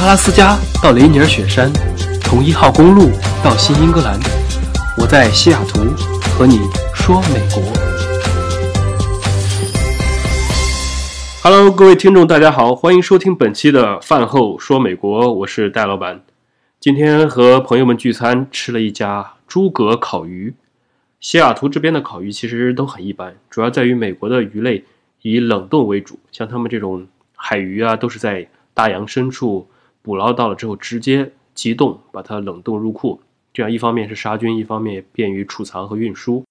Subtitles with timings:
[0.00, 1.72] 阿拉斯加到雷尼尔雪山，
[2.22, 3.10] 从一号公路
[3.42, 4.16] 到新英格兰，
[4.96, 5.80] 我在西雅图
[6.32, 6.60] 和你
[6.94, 7.60] 说美国。
[11.42, 16.20] Hello，各位听众，大家好，欢迎收听本期的饭后说美国，我是戴老板。
[16.78, 20.54] 今天和朋友们聚餐，吃了一家诸葛烤鱼。
[21.18, 24.84] 西雅图这边的烤鱼其实都很一般，主要在于美国的鱼类
[25.22, 29.68] 以冷冻为主，像他们这种海鱼啊，都是在大洋深处
[30.08, 33.20] 捕捞到了之后，直接急冻把它冷冻入库，
[33.52, 36.42] 这样一方面是杀菌，一方面也便于储藏和运输。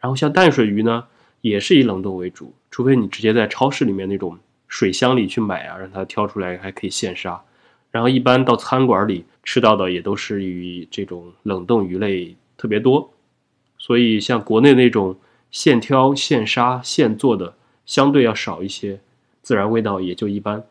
[0.00, 1.02] 然后像淡水鱼呢，
[1.40, 4.38] 也是以冷冻为主，除非你直接在超市里面那种
[4.68, 7.42] 水箱里去买啊，让它挑出来还可以现杀。
[7.90, 13.12] 然后一般到餐馆里吃到的也都是以这种冷冻鱼类特别多。
[13.76, 15.16] 所以，像国内那种
[15.50, 19.00] 现挑、现杀、现做的，相对要少一些，
[19.42, 20.62] 自然味道也就一般。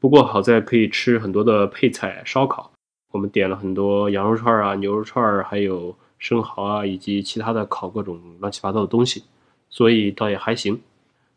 [0.00, 2.70] 不过好在可以吃很多的配菜烧烤，
[3.12, 9.24] 我们点了很多羊肉串啊、牛肉串，还有生蚝啊，以及其他的烤各种乱七八糟的东西，
[9.68, 10.80] 所以倒也还行。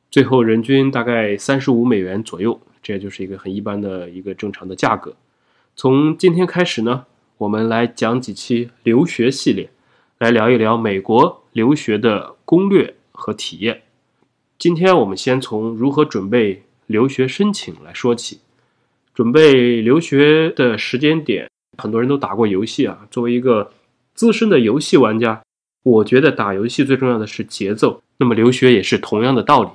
[0.10, 5.16] 最后人均大概三十五美元左右，这就是一个很一般的一个正常的价格。
[5.76, 7.06] 从今天开始呢，
[7.38, 9.70] 我们来讲几期留学系列。
[10.20, 13.82] 来聊一聊美国留学的攻略和体验。
[14.60, 18.40] 今天我们先从如何准备留学申请来说起。
[19.14, 23.08] 准备留学的时间点，很多人都打过游戏啊。
[23.12, 23.72] 作为一个
[24.14, 25.42] 资深的游戏玩家，
[25.84, 28.02] 我觉得打游戏最重要的是节奏。
[28.18, 29.70] 那么留学也是同样的道理。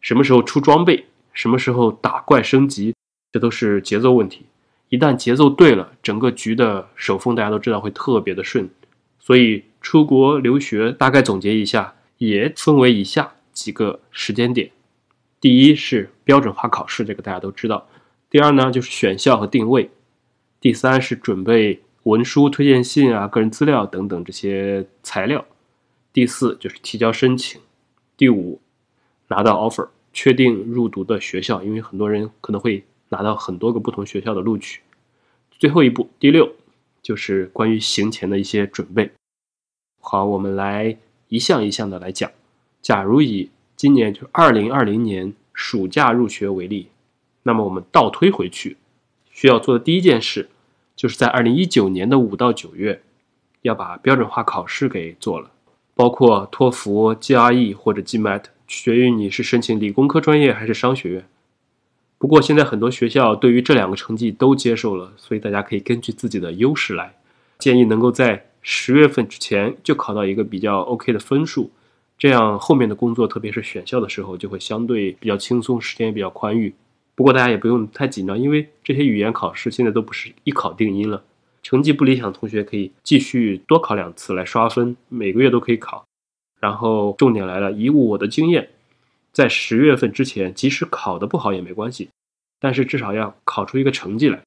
[0.00, 2.94] 什么时候出装备，什么时候打怪升级，
[3.32, 4.46] 这都是节奏问题。
[4.88, 8.68] 一旦节奏对了，整个局的手风大家都知道会特别的顺。
[9.18, 9.64] 所以。
[9.82, 14.68] 出国留学大概总结一下，也分为以下几个时间点：
[15.40, 17.86] 第一是标准化考试，这个大家都知道；
[18.28, 19.88] 第二呢就是选校和定位；
[20.60, 25.44] 第三是准备文书、推荐信啊、个人资料等等这些材料；
[26.12, 27.60] 第四就是提交申请；
[28.16, 28.60] 第五
[29.28, 34.80] 拿到 offer，确定入读的学校，因为很多人可能会拿到很多个不同学校的录取；
[35.58, 36.52] 最后一步，第六
[37.02, 39.10] 就是关于行前的一些准备。
[40.00, 40.96] 好，我们来
[41.28, 42.30] 一项一项的来讲。
[42.82, 46.88] 假如以今年就二零二零年暑假入学为例，
[47.46, 48.76] 那么我们倒推回去，
[49.30, 50.48] 需要做的第一件事，
[50.94, 53.00] 就是在二零一九年的五到九月，
[53.62, 55.50] 要把标准化考试给做了，
[55.94, 61.24] 包括托福、GRE 或者 GMAT，取决于你是申请理工科专业还是商学院。
[62.18, 67.14] 不过现在很多学校对于这两个成绩都接受了，所以大家可以根据自己的优势来，
[67.58, 68.46] 建议能够在。
[68.68, 71.70] 十月份之前就考到一个比较 OK 的分数，
[72.18, 76.74] 这样后面的工作，特别是选校的时候，就会相对比较轻松，时间也比较宽裕。
[77.16, 81.24] 不过大家也不用太紧张，因为这些语言考试现在都不是一考定音了。
[81.62, 86.04] 成绩不理想的同学可以继续多考两次来刷分，每个月都可以考。
[86.60, 88.68] 然后重点来了，以我的经验，
[89.32, 92.08] 在十月份之前，即使考得不好也没关系，
[92.60, 94.40] 但是至少要考出一个成绩来。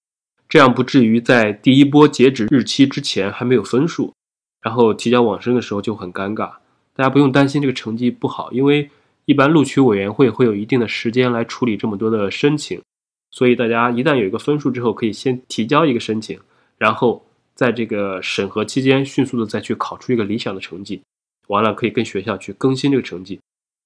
[0.47, 4.13] 这样不至于在第一波截止日期之前还没有分数，
[4.62, 6.53] 然后提交网申的时候就很尴尬。
[6.96, 8.90] 大家不用担心这个成绩不好，因为
[9.29, 12.81] 一般录取委员会会有一定的时间来处理这么多的申请，
[13.29, 16.40] 所以大家一旦有一个分数之后，可以先提交一个申请，
[16.79, 17.23] 然后
[17.53, 21.03] 在这个审核期间迅速的再去考出一个理想的成绩，
[21.45, 23.40] 完了可以跟学校去更新这个成绩，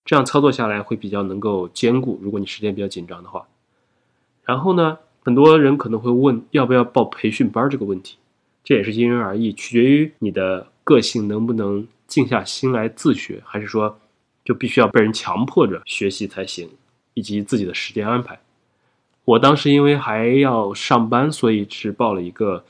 [0.06, 2.18] 这样操作下来会比较能够兼顾。
[2.24, 3.46] 如果你时间比较紧张的话，
[4.46, 4.98] 然后呢？
[5.26, 8.18] 很多人可能会问要不要报培训班这个问题，
[8.64, 13.98] 这也是因人而异，取决于你的个性能不能静下心来自学，还是说
[14.44, 16.70] 就必须要被人强迫着学习才行，
[17.14, 18.40] 以及自己的时间安排。
[19.26, 22.66] 我当时因为还要上班，所以是报了一个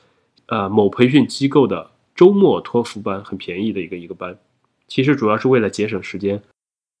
[0.46, 4.38] 呃某培训机构的周末托福班，很便宜的一个一个班。
[4.86, 6.42] 其实主要是为了节省时间，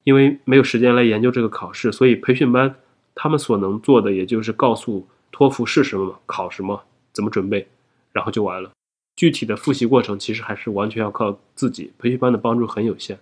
[0.02, 2.74] 因为没有时间来研究这个考试，所以培训班
[3.14, 5.06] 他们所能做的也就是告诉。
[5.30, 6.20] 托福是什么？
[6.26, 6.84] 考什么？
[7.12, 7.66] 怎么准备？
[8.12, 8.70] 然后就完了。
[9.16, 11.90] 具体的复习过程其实还是完全要靠自己。
[11.98, 13.18] 培训班的帮助很有限。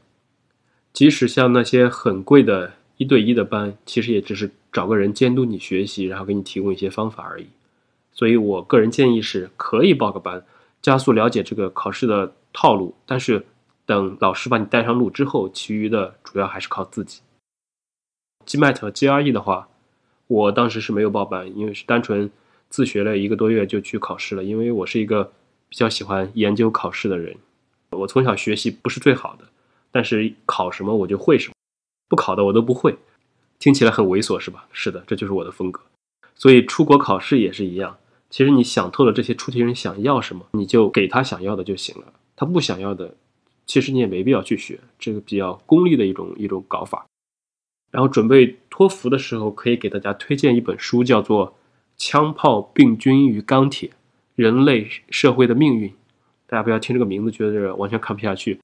[0.93, 7.47] 即使像那些很贵的一对一的班，其实也只是找个人监督你学习，然后给你提供一些方法而已。
[8.13, 10.45] 所以我个人建议是可以报个班，
[10.81, 12.95] 加速了解这个考试的套路。
[13.07, 13.45] 但是
[13.87, 17.21] 等老师把你带上路之后，其余的主要还是靠自己。
[18.47, 19.69] GMAT 和 GRE 的话。
[20.29, 22.31] 我当时是没有报班，因为是单纯
[22.71, 24.43] 自学了一个多月就去考试了。
[24.43, 25.31] 因为我是一个
[25.69, 27.37] 比较喜欢研究考试的人，
[27.91, 29.42] 我从小学习不是最好的，
[29.93, 31.55] 但是考什么我就会什么，
[32.09, 32.99] 不考的我都不会。
[33.59, 34.67] 听起来很猥琐是吧？
[34.73, 35.81] 是的，这就是我的风格。
[36.35, 37.97] 所以出国考试也是一样，
[38.29, 42.13] 其实你想透了这些出题人想要什么，你就给他想要的就行了。
[42.35, 43.15] 他不想要的，
[43.67, 47.07] 其实你也没必要去学，这个比较功利的一种一种搞法。
[47.93, 51.49] 然后准备托福的时候，可以给大家推荐一本书，叫做
[51.97, 53.91] 《枪炮、病菌与钢铁：
[54.35, 55.91] 人类社会的命运》。
[56.47, 58.59] 大家不要听这个名字觉得完全看不下去，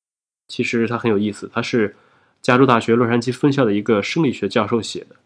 [0.49, 1.49] 其实它很有意思。
[1.53, 1.95] 它是
[2.43, 5.17] 加州大学洛杉矶分校的一个生理学教授写的。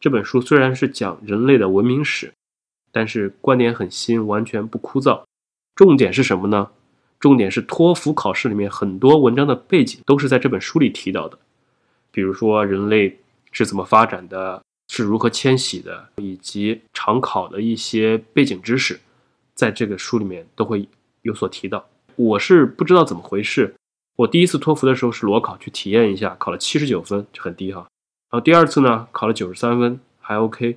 [0.00, 2.32] 这本书虽然是讲人类的文明史，
[2.92, 5.22] 但是观点很新，完全不枯燥。
[5.74, 6.70] 重点是什么呢？
[7.20, 11.36] 重点是托福考试里面很多文章的背景都是在这本书里提到的。
[12.12, 13.18] 比如说人类
[13.50, 19.00] 是怎么发展的，是如何迁徙的，以及常考的一些背景知识，
[19.54, 20.88] 在这个书里面都会
[21.22, 21.84] 有所提到。
[22.14, 23.74] 我是不知道怎么回事，
[24.18, 27.86] 我第一次托福的时候是裸考去体验一下，考了七十九分，就很低哈。
[28.30, 30.76] 然后第二次呢，考了九十三分，还 OK。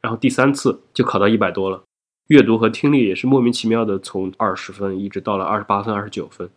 [0.00, 1.84] 然后第三次就考到一百多了，
[2.26, 6.50] 阅读和听力也是莫名其妙的从二十分一直到了二十八分、二十九分。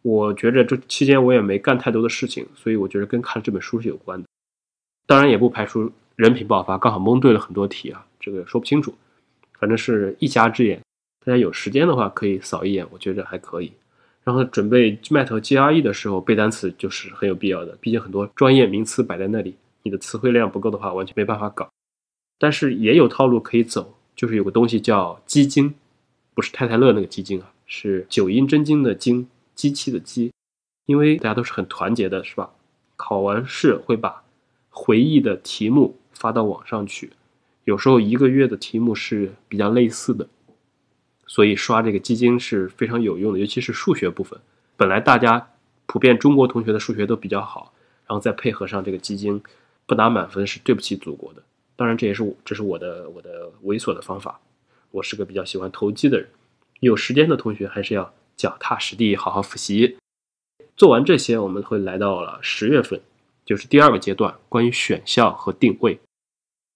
[0.00, 4.26] 我觉着这期间我也没干太多的事情，所以我觉得跟看这本书是有关的。
[5.06, 8.94] 当然也不排除人品爆发，刚好蒙对了很多题啊，这个说不清楚。
[9.60, 10.80] 反正是一家之言，
[11.26, 13.70] 大家有时间的话可以扫一眼，我觉着还可以。
[14.24, 21.68] 然后准备 GMAT GRE 的时候背单词就是很有必要的，毕竟很多专业名词摆在那里，你的词汇量不够的话，完全没办法搞。
[22.38, 25.74] 但是也有套路可以走，就是有个东西叫基金，
[26.34, 29.28] 不是太太乐那个基金啊，是九阴真经的经。
[29.54, 30.32] 机器的机，
[30.86, 32.50] 因为大家都是很团结的，是吧？
[32.96, 34.24] 考完试会把
[34.68, 37.10] 回忆的题目发到网上去，
[37.62, 40.26] 有时候一个月的题目是比较类似的，
[41.26, 44.38] 所以刷这个基金是非常有用的，尤其是数学部分。
[44.76, 45.50] 本来大家
[45.86, 47.72] 普遍中国同学的数学都比较好，
[48.06, 49.42] 然后再配合上这个基金，
[49.86, 51.42] 不拿满分是对不起祖国的。
[51.76, 54.40] 当然，这也是我这是我的我的猥琐的方法。
[54.90, 56.28] 我是个比较喜欢投机的人，
[56.80, 58.12] 有时间的同学还是要。
[58.36, 59.96] 脚踏实地，好好复习。
[60.76, 63.00] 做完这些，我们会来到了十月份，
[63.44, 66.00] 就是第二个阶段，关于选校和定位。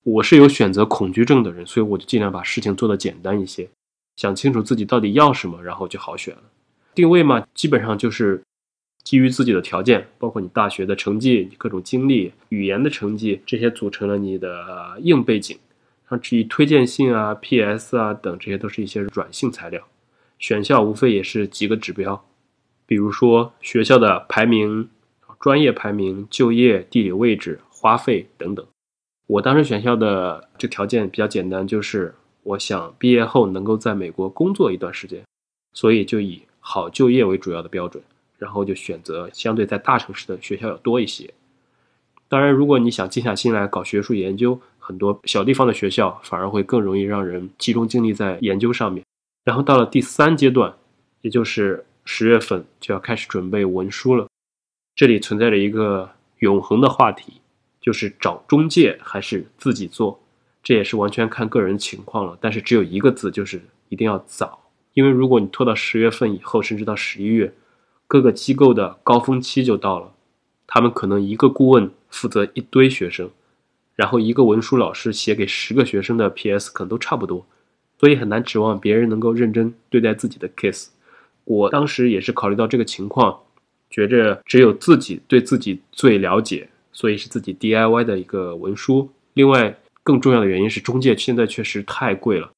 [0.04, 3.68] 我是有选择恐惧症的人，所以我就尽量把事情做得简单一些，
[4.18, 6.42] 想清楚自己到底要什么，然后就好选了。
[6.92, 8.42] 定位嘛，基本上就是
[9.04, 15.56] 基于自己的条件，包括你大学的成绩、各种经历、语言的成绩，这些组成了你的硬背景。
[16.10, 19.86] 像至于推荐信啊、PS 啊等，这些都是一些软性材料。
[20.40, 22.26] 选校无非也是几个指标，
[22.86, 24.88] 比如说学校的排名、
[25.38, 28.66] 专业排名、就业地理位置、花费等等。
[29.28, 32.16] 我当时选校的这条件比较简单，就是
[32.48, 35.22] 我想毕业后能够在美国工作一段时间，
[35.74, 38.02] 所以就以好就业为主要的标准，
[38.38, 41.28] 然后就选择相对在大城市的学校要多一些。
[42.26, 49.04] 当然，如果你想静下心来搞学术研究，很多小地方的学校反而会更容易让人集中精力在研究上面。
[49.44, 50.74] 然后到了第三阶段，
[51.20, 54.26] 也就是十月份就要开始准备文书了。
[54.94, 57.34] 这里存在着一个永恒的话题，
[57.78, 60.18] 就是找中介还是自己做。
[60.68, 62.36] 这也是完全看个人情况了。
[62.42, 64.68] 但是只有一个字，就是一定要早。
[64.92, 67.54] 因为如果你拖到十月份以后，甚至到十一月，
[68.06, 70.12] 各个机构的高峰期就到了。
[70.66, 73.30] 他们可能一个顾问负责一堆学生，
[73.94, 77.46] 然后一个文书老师写给十个学生的 PS 可能都差不多。
[77.98, 80.88] 所以很难指望别人能够认真对待自己的 case。
[81.44, 83.40] 我当时也是考虑到这个情况，
[83.88, 89.10] 觉着只有自己对自己最了解，所以是自己 DIY 的一个文书。
[89.32, 89.74] 另外，
[90.08, 92.50] 更重要的原因是中介现在确实太贵了。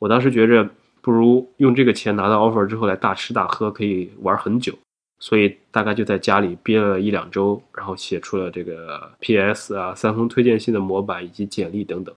[0.00, 0.68] 我当时觉着
[1.00, 4.76] 不如用这个钱拿到 offer 之后来大吃大喝，可以玩很久。
[5.20, 12.12] 所以大概就在家里憋了一两周，然后写出了这个 PS 啊、三封推荐信的模板以及简历等等。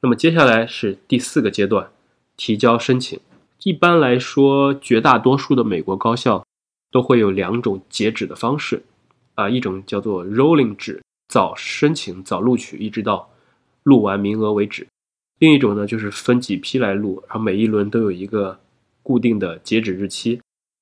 [0.00, 1.90] 那么接下来是第四个阶段，
[2.38, 3.20] 提交申请。
[3.64, 6.42] 一般来说，绝大多数的美国高校
[6.90, 8.82] 都会有两种截止的方式，
[9.34, 13.28] 啊，一种叫做 rolling 制，早申请早录取，一直到
[13.84, 14.84] 录完名额为止；
[15.38, 18.58] 另一种呢，就是分几批来录，然后每一轮都有一个
[19.02, 20.40] 固定的截止日期，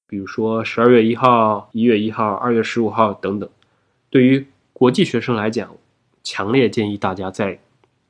[0.08, 3.48] 比如说十二月一号、一月一号、二月十五号等等。
[4.08, 5.74] 对于国际学生来讲，
[6.22, 7.58] 强烈建议大家在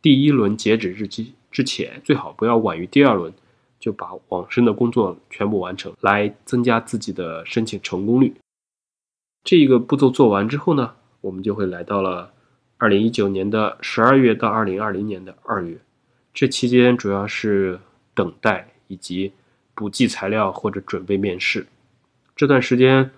[0.00, 3.32] 第一轮截止日期之前，最好不要晚于第二轮，
[3.78, 8.34] 就把网申的工作全部完成，来增加自己的申请成功率。
[9.44, 12.32] 这一个步骤做完之后呢，我们就会来到了
[12.82, 15.78] 二零一九年的十二月到二零二零年的二月，
[16.34, 17.78] 这期间主要是
[18.12, 19.30] 等待以及
[19.72, 21.64] 补记材料或者准备面试。
[22.34, 23.08] 这段时间，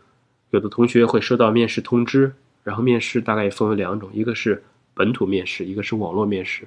[0.51, 4.63] 有的同学会收到面试通知，然后面试大概也分为两种，一个是。
[4.93, 6.65] 本土面试，一个是网络面试，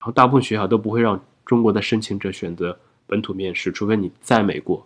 [0.00, 4.84] 然后大部分学校都不会让中国的申请者选择本土面试，除非你在美国。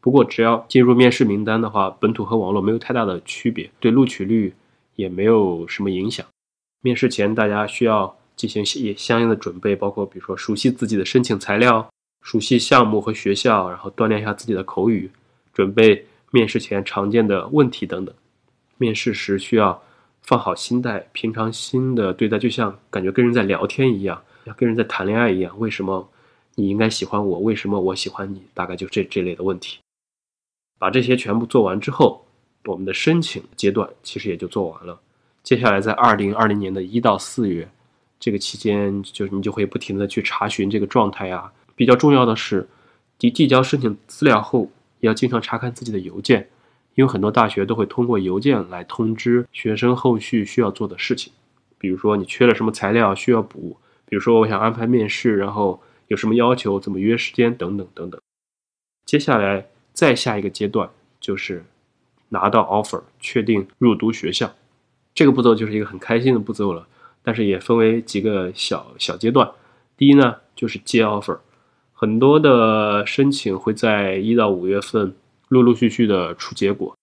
[0.00, 4.52] 不过只要进入面试名单的话，本土和网络没有太大的区别，对录取率
[4.94, 6.26] 也没有什么影响。
[6.80, 11.88] 面试前大家需要进行相相应的准备，包括比如说熟悉自己的申请材料，
[12.22, 15.10] 熟悉项目和学校，然后锻炼一下自己的口语，
[15.52, 18.14] 准备面试前常见的问题等等。
[18.76, 19.82] 面试时需要
[20.22, 25.58] 放好心态，平常心的对待，就像感觉跟人在聊天一样，要跟人在谈恋爱一样。
[25.58, 26.08] 为什么
[26.54, 27.40] 你应该喜欢我？
[27.40, 28.42] 为什么我喜欢你？
[28.54, 29.78] 大概就这这类的问题。
[30.78, 32.24] 把这些全部做完之后，
[32.66, 35.00] 我们的申请阶段其实也就做完了。
[35.48, 37.66] 接下来在二零二零年的一到四月
[38.20, 41.50] 这个期间，就是你就会不停的去查询这个状态呀。
[41.74, 42.68] 比较重要的是，
[43.16, 46.50] 递递交申请资料后，要经常查看自己的邮件。
[46.96, 51.32] 因为很多大学都会通过邮件来通知学生后续需要做的事情，
[51.78, 58.20] 比如说你缺了什么材料需要补，比如说我想安排面试，然后有什么要求，怎么约时间等等等等。
[59.06, 61.64] 接下来再下一个阶段就是
[62.28, 64.54] 拿到 offer，确定入读学校，
[65.14, 66.86] 这个步骤就是一个很开心的步骤了，
[67.22, 69.50] 但是也分为几个小小阶段。
[69.96, 71.38] 第一呢就是接 offer，
[71.92, 75.14] 很多的申请会在一到五月份。
[75.48, 76.94] 陆陆续续的出结果，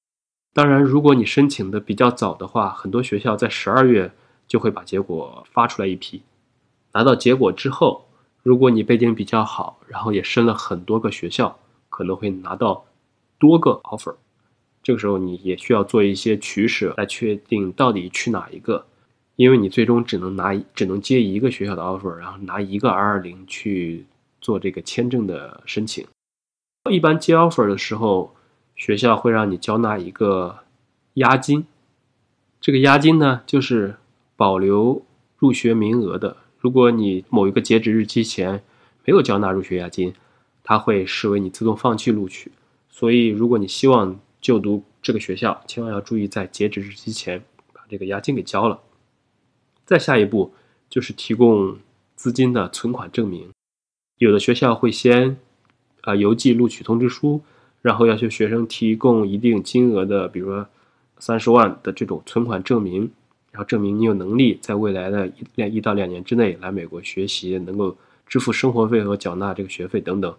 [0.54, 4.12] 当然，如果你申请的比较早的话，很多学校在十二月
[4.48, 6.22] 就会把结果发出来一批。
[6.94, 8.06] 拿到结果之后，
[8.44, 11.58] 如果你背景比较好，然后也申了很多个学校，
[11.90, 12.86] 可能会拿到
[13.40, 14.14] 多个 offer。
[14.86, 18.86] 这个时候你也需要做一些取舍，来确定到底去哪一个，
[19.36, 24.06] 因为你最终只能拿只能接一个学校的 offer，然后拿一个 R 二零去
[24.40, 26.06] 做这个签证的申请。
[26.92, 28.36] 一般接 offer 的时候，
[28.76, 30.60] 学校会让你交纳一个
[31.16, 31.66] 押金。
[32.62, 33.96] 这个押金呢，就是
[34.36, 35.04] 保留
[35.40, 36.38] 入学名额的。
[36.60, 38.64] 如果你某一个截止日期前
[39.04, 40.14] 没有交纳入学押金，
[40.64, 42.52] 它会视为你自动放弃录取。
[42.88, 48.80] 所以，如果你希望就读这个学校，千万要注意在截止日期前把这个押金给交了。
[49.84, 50.54] 再下一步
[50.88, 51.80] 就是提供
[52.16, 53.50] 资金的存款证明。
[54.20, 55.38] 有的学校会先。
[56.02, 57.42] 啊，邮寄录取通知书，
[57.82, 60.68] 然后要求学生提供一定金额的，比如说
[61.18, 63.10] 三十万的这种存款证明，
[63.50, 67.98] 然后证明你有能力在未来的一两一到两年之内来美国学习，能够
[68.28, 70.32] 支付生活费和缴纳这个学费等等。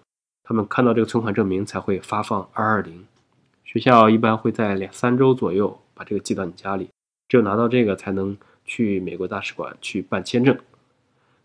[0.45, 3.05] 他们看到这个存款证明才会发放二二零。
[3.67, 6.89] 学校一般会在两三周左右把这个寄到你家里，
[7.29, 10.57] 只有拿到这个才能去美国大使馆去办签证。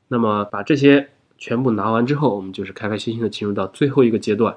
[0.08, 1.10] 那么把这些。
[1.44, 4.56] 全部拿完之后，我们就是开开心心的进入到最后一个阶段，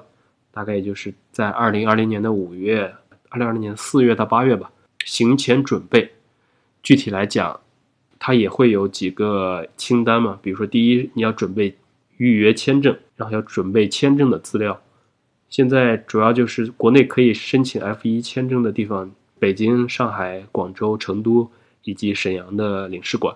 [0.51, 2.93] 大概也就是在二零二零年的五月，
[3.29, 4.71] 二零二零年四月到八月吧。
[5.03, 6.11] 行前准备，
[6.83, 7.59] 具体来讲，
[8.19, 10.37] 它也会有几个清单嘛。
[10.43, 11.75] 比如说，第一，你要准备
[12.17, 14.79] 预约签证，然后要准备签证的资料。
[15.49, 21.49] 现在主要就是国内可以申请 F 一签证的地方，北京、上海、广州、成都
[21.83, 23.35] 以及沈阳的领事馆。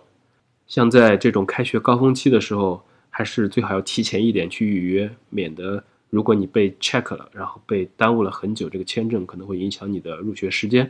[0.67, 2.83] 像在这种开学高峰期的时候。
[3.11, 10.89] 还是最好要提前一点去预约，免得如果你被 check 了，然后被耽误了很久，这个签证可能会影响你的入学时间。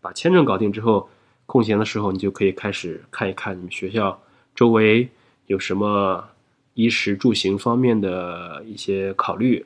[0.00, 1.08] 把签证搞定之后，
[1.46, 4.20] 空闲的时候你就可以开始看一看你们学校
[4.54, 5.08] 周围
[5.46, 6.22] 有什么
[6.74, 9.64] 衣食住行方面的一些考虑，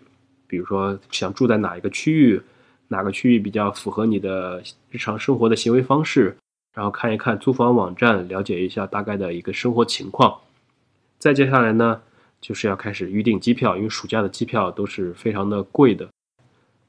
[0.48, 2.42] 比如说想住在哪一个区域，
[2.88, 6.36] 哪个区域比较符合你的日常生活的行为方式，
[6.74, 10.40] 然后看一看租房网站，了解一下大概的一个生活情况。
[11.18, 12.00] 再接下来呢，
[12.40, 16.08] 就是要开始预订机票，因为暑假的机票都是非常的贵的。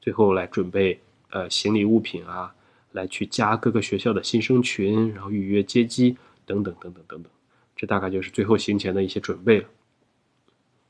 [0.00, 0.98] 最后来准备
[1.30, 2.54] 呃行李物品啊，
[2.92, 7.30] 来去加各个学校的新生群，然后预约接机等等等等等等。
[7.76, 9.68] 这大概就是最后行前的一些准备了。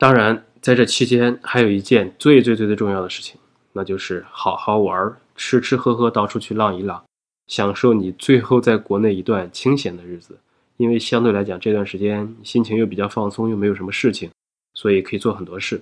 [0.00, 3.38] 当然，在这期间还有一件最最最最重要的事情，
[3.74, 7.04] 那就是好好玩，吃吃喝喝，到处去浪一浪，
[7.48, 10.38] 享受你最后在国内一段清闲的日子。
[10.78, 14.30] 因为相对来讲，这段时间心情又比较放松，又没有什么事情，
[14.72, 15.78] 所以可以做很多事。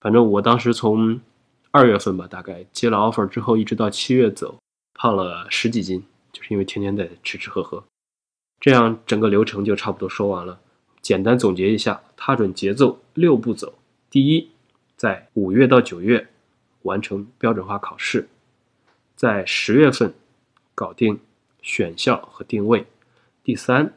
[0.00, 1.20] 反正我当时从
[1.72, 4.56] 二月份吧，大概接了 offer 之后，一直到七月走，
[4.94, 7.82] 胖了十几斤，就是因为天天在吃吃喝喝。
[8.60, 10.60] 这样整个流程就差不多说完了。
[11.06, 13.78] 简单总结一下，踏准节奏，六步走。
[14.10, 14.50] 第一，
[14.96, 16.26] 在五月到九月
[16.82, 18.28] 完成标准化考试，
[19.14, 20.12] 在十月份
[20.74, 21.20] 搞定
[21.62, 22.84] 选校和定位。
[23.44, 23.92] 第三。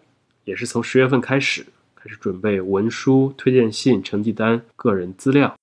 [0.46, 5.56] 也是从十月份开始，开始准备文书、推荐信、成绩单、个人资料。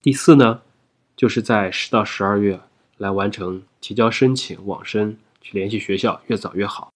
[0.00, 0.62] 第四呢，
[1.14, 2.58] 就是在十到十二月
[2.96, 6.90] 来完成提交申请、网申，去联系学校，越早越好。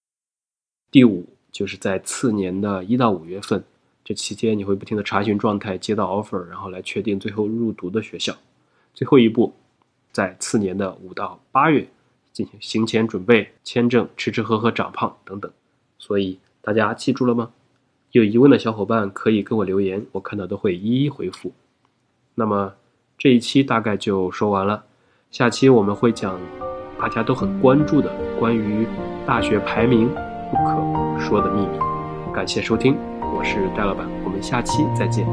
[0.90, 3.64] 第五，就是在次年的一到五月份
[4.04, 8.36] 这期间你会不停的查询状态，接到 offer，然后来确定最后入读的学校。
[8.92, 9.54] 最后一步，
[10.12, 11.88] 在次年的五到八月
[12.30, 15.50] 进行行前准备、签证、吃吃喝喝、长胖等等。
[15.98, 17.50] 所以大家记住了吗？
[18.12, 21.52] 有疑问的小伙伴可以跟我留言，我看到都会一一回复。
[22.34, 22.75] 那么
[23.16, 24.84] 这一期大概就说完了，
[25.30, 26.38] 下期我们会讲
[27.00, 28.86] 大家都很关注的关于
[29.26, 30.06] 大学排名
[30.50, 30.95] 不可
[31.26, 31.78] 说的秘密。
[32.33, 32.97] 感谢收听，
[33.35, 35.26] 我是戴老板，我们下期再见。